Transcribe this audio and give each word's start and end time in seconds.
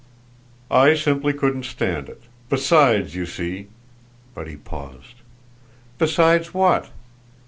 "I 0.71 0.95
simply 0.95 1.31
couldn't 1.31 1.61
stand 1.65 2.09
it. 2.09 2.23
Besides 2.49 3.13
you 3.13 3.27
see!" 3.27 3.67
But 4.33 4.47
he 4.47 4.55
paused. 4.55 5.17
"Besides 5.99 6.55
what?" 6.55 6.89